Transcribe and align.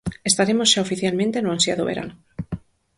Estaremos 0.31 0.67
xa 0.73 0.85
oficialmente 0.87 1.37
no 1.43 1.53
ansiado 1.55 1.87
verán. 1.89 2.09